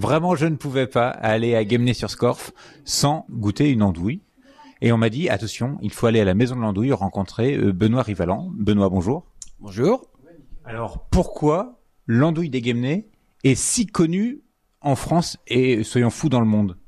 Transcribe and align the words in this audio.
Vraiment, 0.00 0.34
je 0.34 0.46
ne 0.46 0.56
pouvais 0.56 0.86
pas 0.86 1.10
aller 1.10 1.54
à 1.54 1.62
Guémené-sur-Scorff 1.62 2.54
sans 2.86 3.26
goûter 3.28 3.68
une 3.68 3.82
andouille. 3.82 4.22
Et 4.80 4.92
on 4.92 4.96
m'a 4.96 5.10
dit, 5.10 5.28
attention, 5.28 5.76
il 5.82 5.92
faut 5.92 6.06
aller 6.06 6.20
à 6.20 6.24
la 6.24 6.32
maison 6.32 6.56
de 6.56 6.62
l'andouille 6.62 6.90
rencontrer 6.94 7.54
euh, 7.54 7.70
Benoît 7.70 8.00
Rivalan. 8.00 8.48
Benoît, 8.54 8.88
bonjour. 8.88 9.26
Bonjour. 9.58 10.06
Alors, 10.64 11.06
pourquoi 11.10 11.82
l'andouille 12.06 12.48
des 12.48 12.62
Guémenés 12.62 13.10
est 13.44 13.54
si 13.54 13.84
connue 13.84 14.40
en 14.80 14.94
France 14.94 15.36
et, 15.46 15.84
soyons 15.84 16.08
fous, 16.08 16.30
dans 16.30 16.40
le 16.40 16.46
monde? 16.46 16.78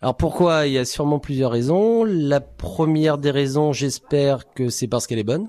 Alors 0.00 0.16
pourquoi? 0.16 0.68
Il 0.68 0.74
y 0.74 0.78
a 0.78 0.84
sûrement 0.84 1.18
plusieurs 1.18 1.50
raisons. 1.50 2.04
La 2.04 2.40
première 2.40 3.18
des 3.18 3.32
raisons, 3.32 3.72
j'espère 3.72 4.52
que 4.52 4.68
c'est 4.68 4.86
parce 4.86 5.08
qu'elle 5.08 5.18
est 5.18 5.24
bonne. 5.24 5.48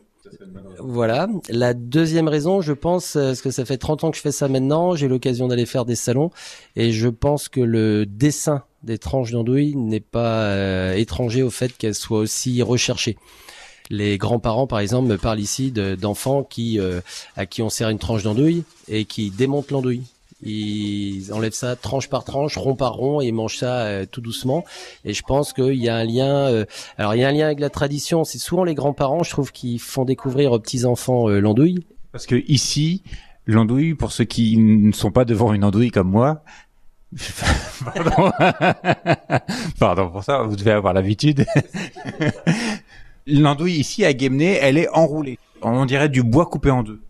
Voilà. 0.87 1.27
La 1.49 1.73
deuxième 1.73 2.27
raison, 2.27 2.61
je 2.61 2.73
pense, 2.73 3.15
euh, 3.15 3.27
parce 3.29 3.41
que 3.41 3.49
ça 3.49 3.65
fait 3.65 3.77
30 3.77 4.03
ans 4.03 4.11
que 4.11 4.17
je 4.17 4.21
fais 4.21 4.31
ça 4.31 4.47
maintenant, 4.47 4.95
j'ai 4.95 5.07
l'occasion 5.07 5.47
d'aller 5.47 5.65
faire 5.65 5.83
des 5.83 5.95
salons, 5.95 6.29
et 6.75 6.91
je 6.91 7.07
pense 7.07 7.49
que 7.49 7.59
le 7.59 8.05
dessin 8.05 8.63
des 8.83 8.99
tranches 8.99 9.31
d'andouille 9.31 9.75
n'est 9.75 9.99
pas 9.99 10.43
euh, 10.43 10.93
étranger 10.93 11.41
au 11.41 11.49
fait 11.49 11.75
qu'elles 11.75 11.95
soient 11.95 12.19
aussi 12.19 12.61
recherchées. 12.61 13.17
Les 13.89 14.17
grands-parents, 14.19 14.67
par 14.67 14.79
exemple, 14.79 15.07
me 15.07 15.17
parlent 15.17 15.39
ici 15.39 15.71
d'enfants 15.71 16.43
qui 16.43 16.79
euh, 16.79 17.01
à 17.35 17.45
qui 17.45 17.61
on 17.61 17.69
sert 17.69 17.89
une 17.89 17.99
tranche 17.99 18.23
d'andouille 18.23 18.63
et 18.87 19.05
qui 19.05 19.31
démontent 19.31 19.71
l'andouille 19.71 20.03
ils 20.41 21.31
enlèvent 21.31 21.53
ça 21.53 21.75
tranche 21.75 22.09
par 22.09 22.23
tranche, 22.23 22.57
rond 22.57 22.75
par 22.75 22.93
rond, 22.93 23.21
et 23.21 23.27
ils 23.27 23.33
mangent 23.33 23.57
ça 23.57 23.85
euh, 23.85 24.05
tout 24.09 24.21
doucement. 24.21 24.65
Et 25.05 25.13
je 25.13 25.23
pense 25.23 25.53
qu'il 25.53 25.75
y 25.75 25.89
a 25.89 25.95
un 25.95 26.03
lien. 26.03 26.47
Euh, 26.47 26.65
alors 26.97 27.15
il 27.15 27.21
y 27.21 27.23
a 27.23 27.29
un 27.29 27.31
lien 27.31 27.45
avec 27.45 27.59
la 27.59 27.69
tradition. 27.69 28.23
C'est 28.23 28.37
souvent 28.37 28.63
les 28.63 28.75
grands-parents, 28.75 29.23
je 29.23 29.29
trouve, 29.29 29.51
qui 29.51 29.79
font 29.79 30.03
découvrir 30.03 30.51
aux 30.51 30.59
petits 30.59 30.85
enfants 30.85 31.29
euh, 31.29 31.39
l'andouille. 31.39 31.85
Parce 32.11 32.25
que 32.25 32.43
ici, 32.47 33.03
l'andouille, 33.45 33.93
pour 33.93 34.11
ceux 34.11 34.25
qui 34.25 34.57
ne 34.57 34.91
sont 34.91 35.11
pas 35.11 35.25
devant 35.25 35.53
une 35.53 35.63
andouille 35.63 35.91
comme 35.91 36.09
moi. 36.09 36.43
Pardon. 37.85 38.31
Pardon 39.79 40.09
pour 40.09 40.23
ça, 40.23 40.43
vous 40.43 40.55
devez 40.57 40.71
avoir 40.71 40.93
l'habitude. 40.93 41.45
l'andouille 43.27 43.75
ici 43.75 44.03
à 44.03 44.13
Guémené, 44.13 44.57
elle 44.61 44.77
est 44.77 44.89
enroulée. 44.89 45.39
On 45.61 45.85
dirait 45.85 46.09
du 46.09 46.23
bois 46.23 46.45
coupé 46.45 46.71
en 46.71 46.83
deux. 46.83 47.01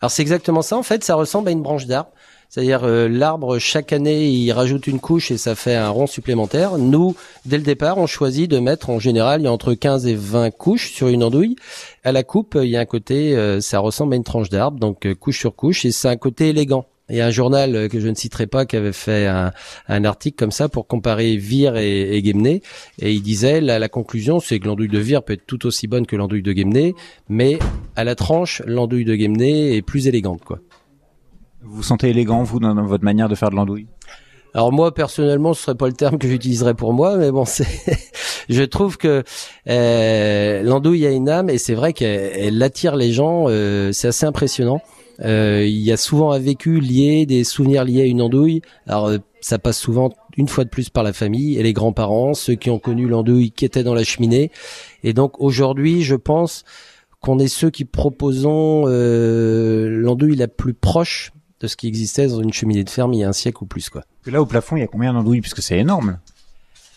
Alors 0.00 0.10
c'est 0.10 0.22
exactement 0.22 0.62
ça. 0.62 0.76
En 0.76 0.82
fait, 0.82 1.04
ça 1.04 1.14
ressemble 1.14 1.48
à 1.48 1.52
une 1.52 1.62
branche 1.62 1.86
d'arbre. 1.86 2.10
C'est-à-dire 2.48 2.84
euh, 2.84 3.08
l'arbre 3.08 3.58
chaque 3.58 3.92
année 3.92 4.28
il 4.28 4.50
rajoute 4.52 4.86
une 4.86 5.00
couche 5.00 5.30
et 5.30 5.36
ça 5.36 5.54
fait 5.54 5.74
un 5.74 5.90
rond 5.90 6.06
supplémentaire. 6.06 6.78
Nous, 6.78 7.14
dès 7.44 7.58
le 7.58 7.62
départ, 7.62 7.98
on 7.98 8.06
choisit 8.06 8.50
de 8.50 8.58
mettre 8.58 8.88
en 8.88 8.98
général 8.98 9.42
il 9.42 9.44
y 9.44 9.46
a 9.46 9.52
entre 9.52 9.74
15 9.74 10.06
et 10.06 10.14
20 10.14 10.50
couches 10.50 10.92
sur 10.92 11.08
une 11.08 11.22
andouille. 11.22 11.56
À 12.04 12.12
la 12.12 12.22
coupe, 12.22 12.58
il 12.60 12.70
y 12.70 12.76
a 12.76 12.80
un 12.80 12.86
côté, 12.86 13.36
euh, 13.36 13.60
ça 13.60 13.80
ressemble 13.80 14.14
à 14.14 14.16
une 14.16 14.24
tranche 14.24 14.48
d'arbre, 14.48 14.78
donc 14.78 15.04
euh, 15.04 15.14
couche 15.14 15.38
sur 15.38 15.54
couche, 15.54 15.84
et 15.84 15.92
c'est 15.92 16.08
un 16.08 16.16
côté 16.16 16.48
élégant. 16.48 16.86
Il 17.10 17.16
y 17.16 17.22
a 17.22 17.26
un 17.26 17.30
journal 17.30 17.88
que 17.88 18.00
je 18.00 18.08
ne 18.08 18.14
citerai 18.14 18.46
pas 18.46 18.66
qui 18.66 18.76
avait 18.76 18.92
fait 18.92 19.26
un, 19.26 19.52
un 19.88 20.04
article 20.04 20.36
comme 20.36 20.50
ça 20.50 20.68
pour 20.68 20.86
comparer 20.86 21.36
Vire 21.36 21.78
et, 21.78 22.18
et. 22.18 22.62
Et 22.98 23.12
il 23.12 23.22
disait, 23.22 23.62
la, 23.62 23.78
la 23.78 23.88
conclusion, 23.88 24.40
c'est 24.40 24.58
que 24.58 24.66
l'andouille 24.66 24.88
de 24.88 24.98
Vire 24.98 25.22
peut 25.22 25.32
être 25.32 25.46
tout 25.46 25.64
aussi 25.64 25.86
bonne 25.86 26.06
que 26.06 26.16
l'andouille 26.16 26.42
de 26.42 26.52
Guémené, 26.52 26.94
mais 27.30 27.58
à 27.96 28.04
la 28.04 28.14
tranche, 28.14 28.62
l'andouille 28.66 29.06
de 29.06 29.14
Guémené 29.14 29.76
est 29.76 29.82
plus 29.82 30.06
élégante. 30.06 30.44
quoi. 30.44 30.60
Vous 31.62 31.76
vous 31.76 31.82
sentez 31.82 32.10
élégant, 32.10 32.42
vous, 32.42 32.60
dans 32.60 32.74
votre 32.86 33.04
manière 33.04 33.28
de 33.28 33.34
faire 33.34 33.50
de 33.50 33.56
l'andouille? 33.56 33.86
Alors 34.54 34.72
moi 34.72 34.94
personnellement, 34.94 35.52
ce 35.52 35.62
serait 35.62 35.76
pas 35.76 35.86
le 35.86 35.92
terme 35.92 36.18
que 36.18 36.26
j'utiliserais 36.26 36.74
pour 36.74 36.92
moi, 36.92 37.16
mais 37.16 37.30
bon, 37.30 37.44
c'est. 37.46 37.66
je 38.48 38.62
trouve 38.62 38.96
que 38.96 39.22
euh, 39.68 40.62
l'andouille 40.62 41.06
a 41.06 41.10
une 41.10 41.28
âme 41.28 41.50
et 41.50 41.58
c'est 41.58 41.74
vrai 41.74 41.92
qu'elle 41.92 42.62
attire 42.62 42.96
les 42.96 43.12
gens. 43.12 43.44
Euh, 43.48 43.92
c'est 43.92 44.08
assez 44.08 44.26
impressionnant. 44.26 44.80
Euh, 45.20 45.64
il 45.66 45.80
y 45.80 45.92
a 45.92 45.96
souvent 45.96 46.32
un 46.32 46.38
vécu 46.38 46.80
lié, 46.80 47.26
des 47.26 47.44
souvenirs 47.44 47.84
liés 47.84 48.02
à 48.02 48.06
une 48.06 48.22
andouille. 48.22 48.62
Alors 48.86 49.08
euh, 49.08 49.18
ça 49.40 49.58
passe 49.58 49.78
souvent 49.78 50.10
une 50.36 50.48
fois 50.48 50.64
de 50.64 50.70
plus 50.70 50.90
par 50.90 51.02
la 51.02 51.12
famille 51.12 51.56
et 51.58 51.62
les 51.62 51.72
grands-parents, 51.72 52.34
ceux 52.34 52.54
qui 52.54 52.70
ont 52.70 52.78
connu 52.78 53.08
l'andouille 53.08 53.50
qui 53.50 53.64
était 53.64 53.82
dans 53.82 53.94
la 53.94 54.04
cheminée. 54.04 54.50
Et 55.02 55.12
donc 55.12 55.40
aujourd'hui, 55.40 56.02
je 56.02 56.14
pense 56.14 56.64
qu'on 57.20 57.38
est 57.40 57.48
ceux 57.48 57.70
qui 57.70 57.84
proposons 57.84 58.84
euh, 58.86 59.88
l'andouille 59.88 60.36
la 60.36 60.46
plus 60.46 60.74
proche 60.74 61.32
de 61.60 61.66
ce 61.66 61.76
qui 61.76 61.88
existait 61.88 62.28
dans 62.28 62.40
une 62.40 62.52
cheminée 62.52 62.84
de 62.84 62.90
ferme 62.90 63.12
il 63.14 63.20
y 63.20 63.24
a 63.24 63.28
un 63.28 63.32
siècle 63.32 63.62
ou 63.62 63.66
plus 63.66 63.90
quoi. 63.90 64.02
là 64.26 64.40
au 64.40 64.46
plafond 64.46 64.76
il 64.76 64.80
y 64.80 64.84
a 64.84 64.86
combien 64.86 65.12
d'andouilles? 65.12 65.40
Puisque 65.40 65.62
c'est 65.62 65.78
énorme. 65.78 66.18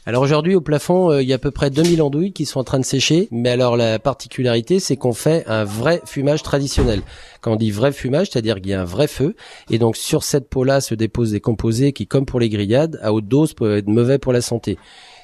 Alors 0.08 0.24
aujourd'hui 0.24 0.56
au 0.56 0.62
plafond 0.62 1.12
euh, 1.12 1.22
il 1.22 1.30
y 1.30 1.32
a 1.32 1.36
à 1.36 1.40
peu 1.40 1.52
près 1.52 1.70
2000 1.70 2.02
andouilles 2.02 2.34
qui 2.34 2.46
sont 2.46 2.60
en 2.60 2.64
train 2.64 2.80
de 2.80 2.86
sécher, 2.86 3.28
mais 3.30 3.50
alors 3.50 3.78
la 3.78 4.00
particularité 4.00 4.80
c'est 4.80 4.98
qu'on 4.98 5.14
fait 5.14 5.46
un 5.48 5.64
vrai 5.64 6.02
fumage 6.06 6.42
traditionnel. 6.42 7.02
Quand 7.42 7.54
on 7.54 7.56
dit 7.56 7.70
vrai 7.70 7.92
fumage, 7.92 8.30
c'est-à-dire 8.32 8.56
qu'il 8.56 8.72
y 8.72 8.74
a 8.74 8.82
un 8.82 8.86
vrai 8.86 9.08
feu, 9.08 9.36
et 9.70 9.78
donc 9.78 9.96
sur 9.96 10.24
cette 10.24 10.50
peau-là 10.50 10.82
se 10.82 10.96
déposent 10.96 11.32
des 11.32 11.40
composés 11.40 11.94
qui, 11.94 12.08
comme 12.08 12.26
pour 12.26 12.40
les 12.40 12.50
grillades, 12.50 13.00
à 13.04 13.14
haute 13.14 13.28
dose 13.28 13.54
peuvent 13.54 13.78
être 13.78 13.88
mauvais 13.88 14.18
pour 14.18 14.34
la 14.34 14.42
santé. 14.42 14.80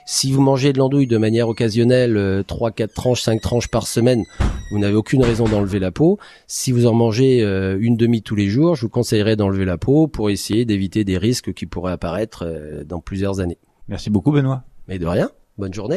Si 0.05 0.31
vous 0.31 0.41
mangez 0.41 0.73
de 0.73 0.77
l'andouille 0.77 1.07
de 1.07 1.17
manière 1.17 1.49
occasionnelle, 1.49 2.43
3, 2.47 2.69
euh, 2.69 2.71
4 2.71 2.93
tranches, 2.93 3.21
5 3.23 3.41
tranches 3.41 3.67
par 3.67 3.87
semaine, 3.87 4.25
vous 4.69 4.79
n'avez 4.79 4.95
aucune 4.95 5.23
raison 5.23 5.45
d'enlever 5.45 5.79
la 5.79 5.91
peau. 5.91 6.17
Si 6.47 6.71
vous 6.71 6.85
en 6.87 6.93
mangez 6.93 7.41
euh, 7.41 7.77
une 7.79 7.95
demi 7.95 8.21
tous 8.21 8.35
les 8.35 8.49
jours, 8.49 8.75
je 8.75 8.81
vous 8.81 8.89
conseillerais 8.89 9.35
d'enlever 9.35 9.65
la 9.65 9.77
peau 9.77 10.07
pour 10.07 10.29
essayer 10.29 10.65
d'éviter 10.65 11.03
des 11.03 11.17
risques 11.17 11.53
qui 11.53 11.65
pourraient 11.65 11.93
apparaître 11.93 12.43
euh, 12.45 12.83
dans 12.83 12.99
plusieurs 12.99 13.39
années. 13.39 13.57
Merci 13.87 14.09
beaucoup 14.09 14.31
Benoît. 14.31 14.63
Mais 14.87 14.99
de 14.99 15.05
rien. 15.05 15.29
Bonne 15.57 15.73
journée. 15.73 15.95